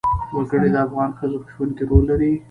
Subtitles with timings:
[0.35, 2.31] وګړي د افغان ښځو په ژوند کې رول لري.